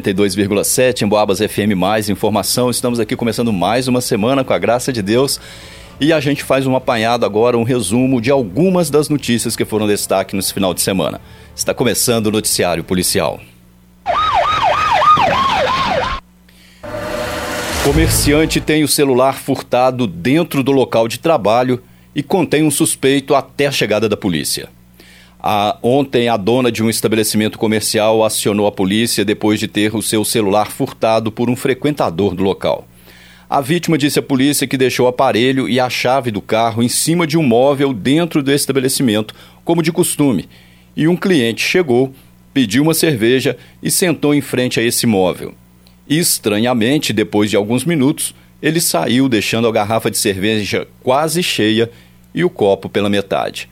[0.00, 2.70] 92,7 em Boabas FM mais informação.
[2.70, 5.40] Estamos aqui começando mais uma semana com a graça de Deus.
[5.98, 9.86] E a gente faz um apanhado agora, um resumo de algumas das notícias que foram
[9.86, 11.20] destaque nesse final de semana.
[11.54, 13.40] Está começando o noticiário policial.
[17.82, 21.82] Comerciante tem o celular furtado dentro do local de trabalho
[22.14, 24.68] e contém um suspeito até a chegada da polícia.
[25.48, 30.02] A, ontem, a dona de um estabelecimento comercial acionou a polícia depois de ter o
[30.02, 32.84] seu celular furtado por um frequentador do local.
[33.48, 36.88] A vítima disse à polícia que deixou o aparelho e a chave do carro em
[36.88, 40.48] cima de um móvel dentro do estabelecimento, como de costume,
[40.96, 42.12] e um cliente chegou,
[42.52, 45.54] pediu uma cerveja e sentou em frente a esse móvel.
[46.08, 51.88] estranhamente, depois de alguns minutos, ele saiu deixando a garrafa de cerveja quase cheia
[52.34, 53.68] e o copo pela metade.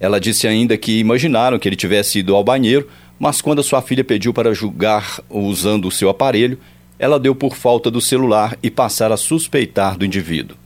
[0.00, 2.88] Ela disse ainda que imaginaram que ele tivesse ido ao banheiro,
[3.18, 6.58] mas quando sua filha pediu para julgar usando o seu aparelho,
[6.98, 10.56] ela deu por falta do celular e passar a suspeitar do indivíduo.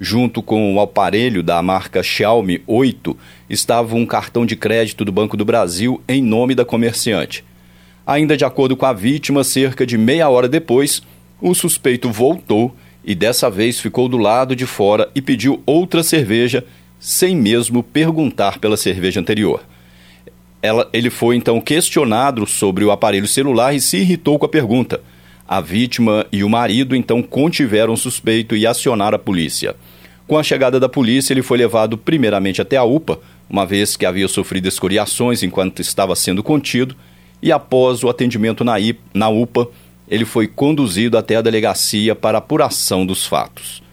[0.00, 3.16] Junto com o aparelho da marca Xiaomi 8
[3.48, 7.44] estava um cartão de crédito do Banco do Brasil em nome da comerciante.
[8.06, 11.02] Ainda de acordo com a vítima, cerca de meia hora depois,
[11.40, 16.64] o suspeito voltou e dessa vez ficou do lado de fora e pediu outra cerveja
[17.04, 19.60] sem mesmo perguntar pela cerveja anterior.
[20.62, 25.02] Ela, ele foi então questionado sobre o aparelho celular e se irritou com a pergunta.
[25.46, 29.76] A vítima e o marido então contiveram o suspeito e acionaram a polícia.
[30.26, 34.06] Com a chegada da polícia, ele foi levado primeiramente até a UPA, uma vez que
[34.06, 36.96] havia sofrido escoriações enquanto estava sendo contido,
[37.42, 38.76] e após o atendimento na,
[39.12, 39.68] na UPA,
[40.08, 43.83] ele foi conduzido até a delegacia para apuração dos fatos.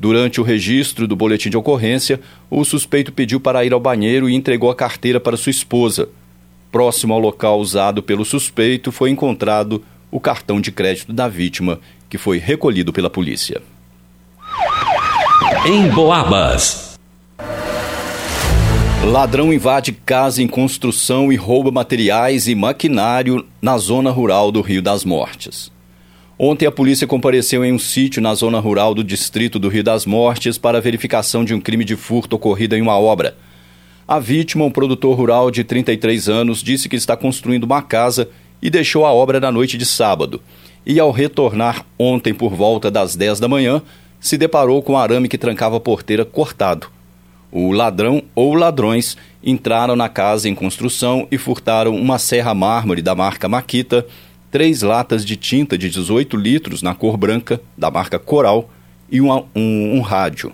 [0.00, 4.34] Durante o registro do boletim de ocorrência, o suspeito pediu para ir ao banheiro e
[4.34, 6.08] entregou a carteira para sua esposa.
[6.70, 12.16] Próximo ao local usado pelo suspeito, foi encontrado o cartão de crédito da vítima, que
[12.16, 13.60] foi recolhido pela polícia.
[15.66, 16.96] Em Boabas.
[19.04, 24.80] Ladrão invade casa em construção e rouba materiais e maquinário na zona rural do Rio
[24.80, 25.72] das Mortes.
[26.40, 30.06] Ontem a polícia compareceu em um sítio na zona rural do distrito do Rio das
[30.06, 33.36] Mortes para verificação de um crime de furto ocorrido em uma obra.
[34.06, 38.28] A vítima, um produtor rural de 33 anos, disse que está construindo uma casa
[38.62, 40.40] e deixou a obra na noite de sábado.
[40.86, 43.82] E ao retornar ontem por volta das 10 da manhã,
[44.20, 46.86] se deparou com o arame que trancava a porteira cortado.
[47.50, 53.16] O ladrão ou ladrões entraram na casa em construção e furtaram uma serra mármore da
[53.16, 54.06] marca Maquita
[54.50, 58.70] três latas de tinta de 18 litros na cor branca, da marca Coral,
[59.10, 60.52] e um, um, um rádio.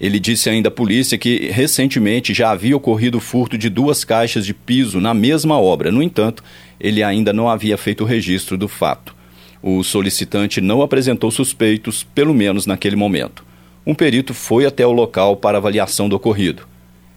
[0.00, 4.54] Ele disse ainda à polícia que recentemente já havia ocorrido furto de duas caixas de
[4.54, 5.92] piso na mesma obra.
[5.92, 6.42] No entanto,
[6.80, 9.14] ele ainda não havia feito registro do fato.
[9.62, 13.44] O solicitante não apresentou suspeitos, pelo menos naquele momento.
[13.86, 16.66] Um perito foi até o local para avaliação do ocorrido.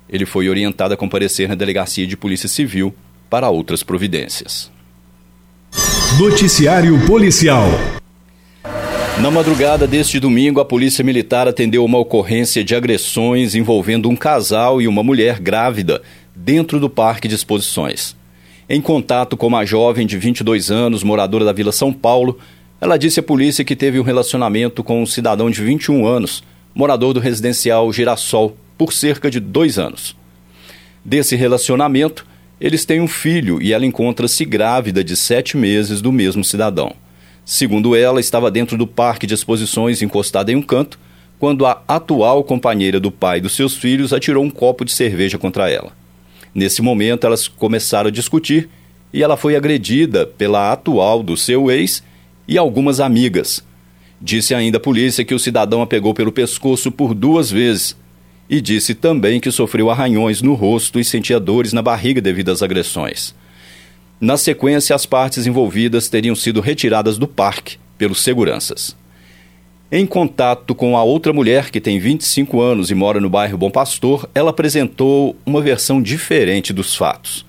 [0.09, 2.93] Ele foi orientado a comparecer na delegacia de Polícia Civil
[3.29, 4.72] para outras providências.
[6.19, 7.65] Noticiário Policial.
[9.19, 14.79] Na madrugada deste domingo, a Polícia Militar atendeu uma ocorrência de agressões envolvendo um casal
[14.79, 16.03] e uma mulher grávida
[16.35, 18.15] dentro do Parque de Exposições.
[18.69, 22.37] Em contato com uma jovem de 22 anos, moradora da Vila São Paulo,
[22.79, 26.43] ela disse à polícia que teve um relacionamento com um cidadão de 21 anos,
[26.75, 30.15] morador do residencial Girassol, por cerca de dois anos.
[31.03, 32.23] Desse relacionamento,
[32.63, 36.95] eles têm um filho e ela encontra-se grávida de sete meses do mesmo cidadão.
[37.43, 40.97] Segundo ela, estava dentro do parque de exposições encostada em um canto,
[41.37, 45.69] quando a atual companheira do pai dos seus filhos atirou um copo de cerveja contra
[45.69, 45.91] ela.
[46.55, 48.69] Nesse momento, elas começaram a discutir
[49.11, 52.01] e ela foi agredida pela atual do seu ex
[52.47, 53.61] e algumas amigas.
[54.21, 57.93] Disse ainda a polícia que o cidadão a pegou pelo pescoço por duas vezes
[58.53, 62.61] e disse também que sofreu arranhões no rosto e sentia dores na barriga devido às
[62.61, 63.33] agressões.
[64.21, 68.95] Na sequência, as partes envolvidas teriam sido retiradas do parque pelos seguranças.
[69.91, 73.71] Em contato com a outra mulher, que tem 25 anos e mora no bairro Bom
[73.71, 77.43] Pastor, ela apresentou uma versão diferente dos fatos.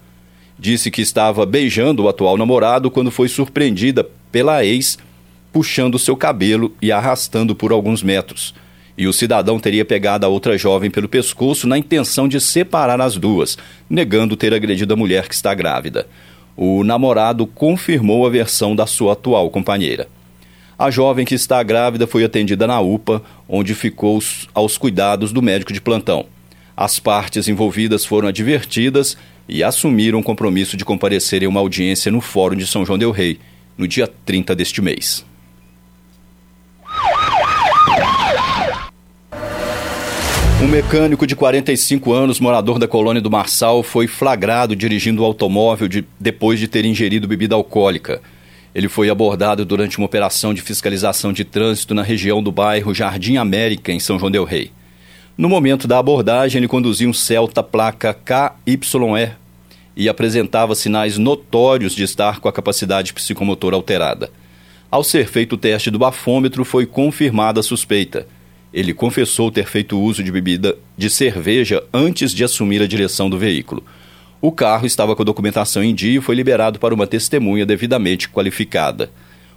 [0.59, 4.97] Disse que estava beijando o atual namorado quando foi surpreendida pela ex
[5.53, 8.55] puxando seu cabelo e arrastando por alguns metros
[8.96, 13.17] e o cidadão teria pegado a outra jovem pelo pescoço na intenção de separar as
[13.17, 13.58] duas,
[13.91, 16.06] negando ter agredido a mulher que está grávida.
[16.56, 20.06] O namorado confirmou a versão da sua atual companheira.
[20.79, 24.20] A jovem que está grávida foi atendida na UPA, onde ficou
[24.52, 26.26] aos cuidados do médico de plantão.
[26.76, 29.17] As partes envolvidas foram advertidas
[29.49, 33.12] e assumiram o compromisso de comparecer em uma audiência no Fórum de São João Del
[33.12, 33.38] Rei,
[33.76, 35.25] no dia 30 deste mês.
[40.75, 46.05] Mecânico de 45 anos, morador da colônia do Marçal, foi flagrado dirigindo o automóvel de,
[46.19, 48.21] depois de ter ingerido bebida alcoólica.
[48.75, 53.37] Ele foi abordado durante uma operação de fiscalização de trânsito na região do bairro Jardim
[53.37, 54.73] América, em São João Del Rei.
[55.38, 58.81] No momento da abordagem, ele conduzia um Celta placa KYE
[59.97, 64.29] e apresentava sinais notórios de estar com a capacidade psicomotora alterada.
[64.91, 68.26] Ao ser feito o teste do bafômetro, foi confirmada a suspeita
[68.75, 73.38] ele confessou ter feito uso de bebida de cerveja antes de assumir a direção do
[73.38, 73.85] veículo.
[74.43, 78.29] O carro estava com a documentação em dia e foi liberado para uma testemunha devidamente
[78.29, 79.12] qualificada.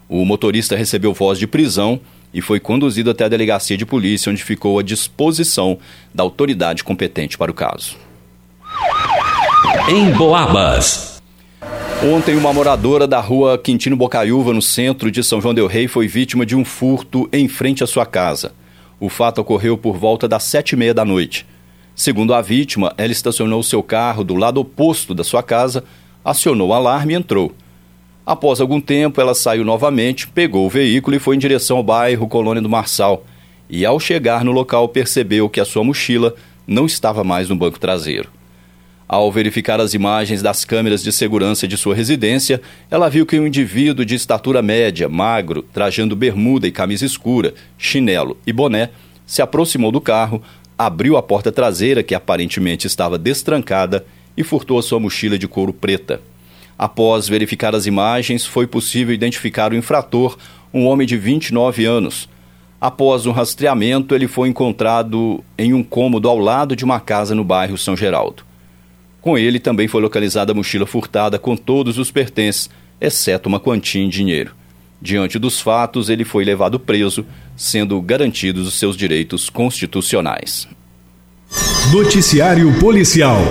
[0.08, 2.00] O motorista recebeu voz de prisão
[2.31, 5.80] e foi conduzido até a delegacia de polícia, onde ficou à disposição
[6.14, 7.98] da autoridade competente para o caso.
[9.90, 11.24] Em Boabas.
[12.04, 16.08] Ontem, uma moradora da rua Quintino Bocaiúva, no centro de São João Del Rei, foi
[16.08, 18.54] vítima de um furto em frente à sua casa.
[19.00, 21.46] O fato ocorreu por volta das sete e meia da noite.
[21.96, 25.84] Segundo a vítima, ela estacionou seu carro do lado oposto da sua casa,
[26.24, 27.54] acionou o alarme e entrou.
[28.26, 32.28] Após algum tempo, ela saiu novamente, pegou o veículo e foi em direção ao bairro
[32.28, 33.24] Colônia do Marçal.
[33.70, 36.36] E ao chegar no local, percebeu que a sua mochila
[36.68, 38.30] não estava mais no banco traseiro.
[39.09, 42.62] Ao verificar as imagens das câmeras de segurança de sua residência,
[42.92, 48.38] ela viu que um indivíduo de estatura média, magro, trajando bermuda e camisa escura, chinelo
[48.45, 48.89] e boné,
[49.25, 50.44] se aproximou do carro,
[50.77, 54.06] abriu a porta traseira, que aparentemente estava destrancada,
[54.36, 56.21] e furtou a sua mochila de couro preta.
[56.77, 60.38] Após verificar as imagens, foi possível identificar o infrator,
[60.74, 62.30] um homem de 29 anos.
[62.80, 67.44] Após um rastreamento, ele foi encontrado em um cômodo ao lado de uma casa no
[67.44, 68.47] bairro São Geraldo.
[69.28, 72.70] Com ele também foi localizada a mochila furtada com todos os pertences,
[73.02, 74.56] exceto uma quantia em dinheiro.
[75.02, 80.66] Diante dos fatos, ele foi levado preso, sendo garantidos os seus direitos constitucionais.
[81.92, 83.42] Noticiário Policial.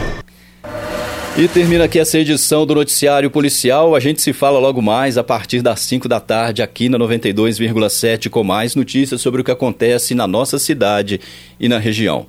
[1.36, 3.94] E termina aqui essa edição do Noticiário Policial.
[3.94, 8.30] A gente se fala logo mais a partir das 5 da tarde aqui na 92,7
[8.30, 11.20] com mais notícias sobre o que acontece na nossa cidade
[11.60, 12.26] e na região.